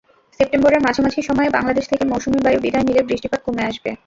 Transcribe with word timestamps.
সেপ্টেম্বরের 0.39 0.83
মাঝামাঝি 0.85 1.21
সময়ে 1.29 1.49
বাংলাদেশ 1.49 1.85
থেকে 1.87 2.03
মৌসুমি 2.05 2.39
বায়ু 2.41 2.59
বিদায় 2.61 2.85
নিলে 2.87 3.01
বৃষ্টিপাত 3.03 3.41
কমে 3.45 3.63
আসবে। 3.69 3.89